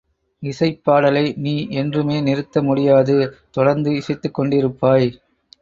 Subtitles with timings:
[0.43, 3.17] இசைப் பாடலை நீ என்றுமே நிறுத்த முடியாது
[3.51, 5.09] தொடர்ந்து இசைத்துக் கொண்டேயிருப்பாய்!